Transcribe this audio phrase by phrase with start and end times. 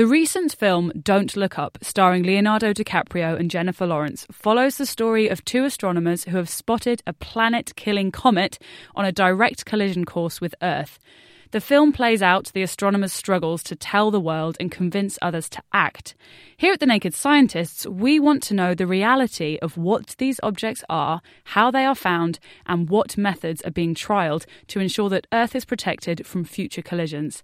[0.00, 5.28] The recent film Don't Look Up, starring Leonardo DiCaprio and Jennifer Lawrence, follows the story
[5.28, 8.58] of two astronomers who have spotted a planet killing comet
[8.94, 10.98] on a direct collision course with Earth.
[11.50, 15.62] The film plays out the astronomers' struggles to tell the world and convince others to
[15.74, 16.14] act.
[16.56, 20.82] Here at The Naked Scientists, we want to know the reality of what these objects
[20.88, 25.54] are, how they are found, and what methods are being trialled to ensure that Earth
[25.54, 27.42] is protected from future collisions.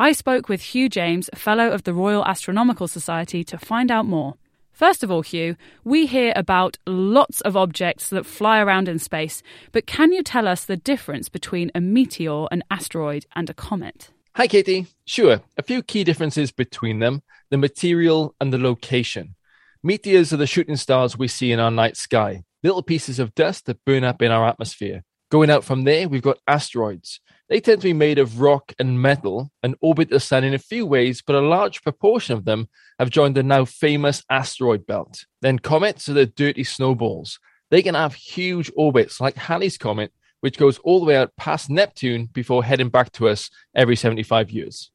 [0.00, 4.36] I spoke with Hugh James, Fellow of the Royal Astronomical Society, to find out more.
[4.70, 9.42] First of all, Hugh, we hear about lots of objects that fly around in space,
[9.72, 14.10] but can you tell us the difference between a meteor, an asteroid, and a comet?
[14.36, 14.86] Hi, Katie.
[15.04, 19.34] Sure, a few key differences between them the material and the location.
[19.82, 23.66] Meteors are the shooting stars we see in our night sky, little pieces of dust
[23.66, 25.02] that burn up in our atmosphere.
[25.28, 27.18] Going out from there, we've got asteroids.
[27.48, 30.58] They tend to be made of rock and metal and orbit the sun in a
[30.58, 32.68] few ways, but a large proportion of them
[32.98, 35.24] have joined the now famous asteroid belt.
[35.40, 37.38] Then comets are the dirty snowballs.
[37.70, 41.70] They can have huge orbits like Halley's Comet, which goes all the way out past
[41.70, 44.90] Neptune before heading back to us every 75 years.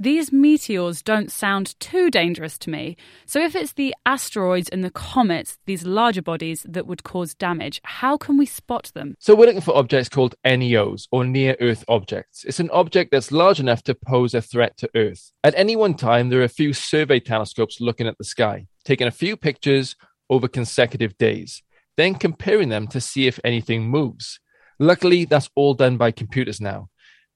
[0.00, 2.96] These meteors don't sound too dangerous to me.
[3.26, 7.80] So, if it's the asteroids and the comets, these larger bodies that would cause damage,
[7.82, 9.16] how can we spot them?
[9.18, 12.44] So, we're looking for objects called NEOs or near Earth objects.
[12.44, 15.32] It's an object that's large enough to pose a threat to Earth.
[15.42, 19.08] At any one time, there are a few survey telescopes looking at the sky, taking
[19.08, 19.96] a few pictures
[20.30, 21.60] over consecutive days,
[21.96, 24.38] then comparing them to see if anything moves.
[24.78, 26.88] Luckily, that's all done by computers now.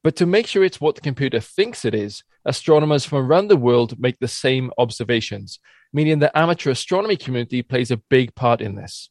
[0.02, 3.56] But to make sure it's what the computer thinks it is, astronomers from around the
[3.56, 5.60] world make the same observations,
[5.92, 9.10] meaning the amateur astronomy community plays a big part in this.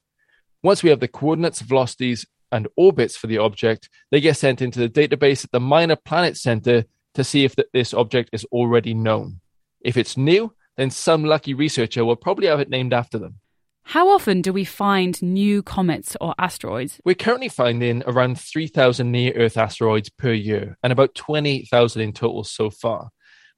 [0.63, 4.79] Once we have the coordinates, velocities, and orbits for the object, they get sent into
[4.79, 6.83] the database at the Minor Planet Center
[7.15, 9.39] to see if this object is already known.
[9.81, 13.40] If it's new, then some lucky researcher will probably have it named after them.
[13.83, 16.99] How often do we find new comets or asteroids?
[17.03, 22.43] We're currently finding around 3,000 near Earth asteroids per year and about 20,000 in total
[22.43, 23.09] so far.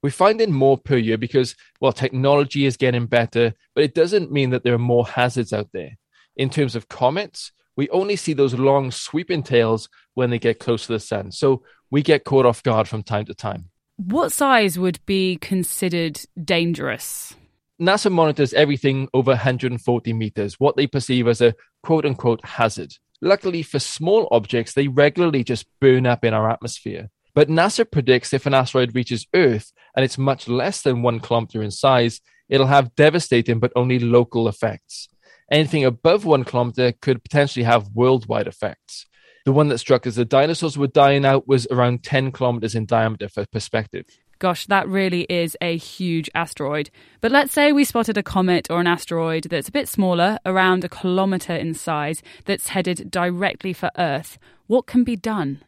[0.01, 4.49] We're finding more per year because, well, technology is getting better, but it doesn't mean
[4.49, 5.91] that there are more hazards out there.
[6.35, 10.87] In terms of comets, we only see those long sweeping tails when they get close
[10.87, 11.31] to the sun.
[11.31, 13.69] So we get caught off guard from time to time.
[13.97, 17.35] What size would be considered dangerous?
[17.81, 22.93] NASA monitors everything over 140 meters, what they perceive as a quote unquote hazard.
[23.21, 27.09] Luckily for small objects, they regularly just burn up in our atmosphere.
[27.33, 31.63] But NASA predicts if an asteroid reaches Earth and it's much less than one kilometer
[31.63, 35.09] in size, it'll have devastating but only local effects.
[35.51, 39.07] Anything above one kilometer could potentially have worldwide effects.
[39.45, 42.85] The one that struck as the dinosaurs were dying out was around 10 kilometers in
[42.85, 44.05] diameter for perspective.
[44.43, 46.89] Gosh, that really is a huge asteroid.
[47.21, 50.83] But let's say we spotted a comet or an asteroid that's a bit smaller, around
[50.83, 54.37] a kilometre in size, that's headed directly for Earth.
[54.67, 55.63] What can be done?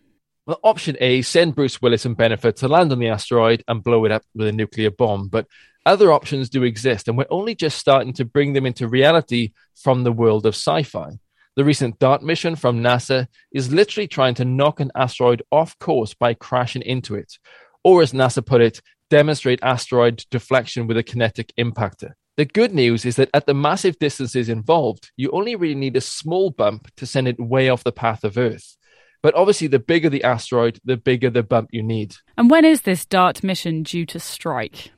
[0.46, 3.81] Well, option A, send Bruce Willis and Ben Affleck to land on the asteroid and
[3.81, 5.30] blow it up with a nuclear bomb.
[5.30, 5.47] But
[5.86, 10.03] other options do exist, and we're only just starting to bring them into reality from
[10.03, 11.12] the world of sci fi.
[11.56, 16.13] The recent DART mission from NASA is literally trying to knock an asteroid off course
[16.13, 17.38] by crashing into it,
[17.85, 18.81] or as NASA put it,
[19.12, 22.13] demonstrate asteroid deflection with a kinetic impactor.
[22.35, 26.01] The good news is that at the massive distances involved, you only really need a
[26.01, 28.75] small bump to send it way off the path of Earth.
[29.22, 32.16] But obviously, the bigger the asteroid, the bigger the bump you need.
[32.35, 34.92] And when is this DART mission due to strike?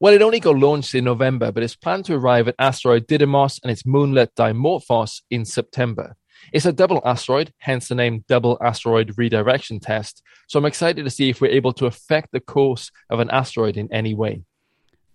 [0.00, 3.60] Well, it only got launched in November, but it's planned to arrive at asteroid Didymos
[3.62, 6.16] and its moonlet Dimorphos in September.
[6.52, 10.22] It's a double asteroid, hence the name Double Asteroid Redirection Test.
[10.48, 13.76] So I'm excited to see if we're able to affect the course of an asteroid
[13.76, 14.42] in any way.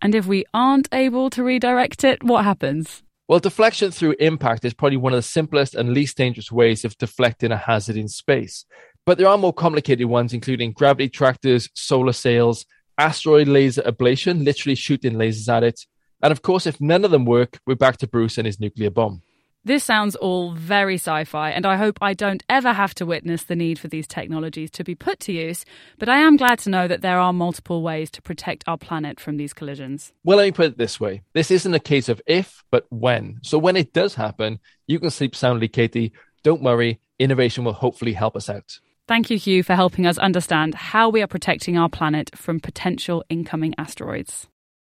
[0.01, 3.03] And if we aren't able to redirect it, what happens?
[3.27, 6.97] Well, deflection through impact is probably one of the simplest and least dangerous ways of
[6.97, 8.65] deflecting a hazard in space.
[9.05, 12.65] But there are more complicated ones, including gravity tractors, solar sails,
[12.97, 15.85] asteroid laser ablation, literally shooting lasers at it.
[16.21, 18.89] And of course, if none of them work, we're back to Bruce and his nuclear
[18.89, 19.21] bomb.
[19.67, 23.43] This sounds all very sci fi, and I hope I don't ever have to witness
[23.43, 25.65] the need for these technologies to be put to use,
[25.99, 29.19] but I am glad to know that there are multiple ways to protect our planet
[29.19, 30.13] from these collisions.
[30.23, 33.41] Well, let me put it this way this isn't a case of if, but when.
[33.43, 36.13] So when it does happen, you can sleep soundly, Katie.
[36.43, 38.79] Don't worry, innovation will hopefully help us out.
[39.05, 43.21] Thank you, Hugh, for helping us understand how we are protecting our planet from potential
[43.27, 44.47] incoming asteroids.